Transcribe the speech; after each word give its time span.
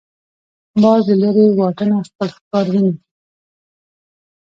باز 0.81 1.03
له 1.09 1.15
لرې 1.21 1.45
واټنه 1.59 1.97
خپل 2.07 2.27
ښکار 2.35 2.65
ویني 2.71 2.93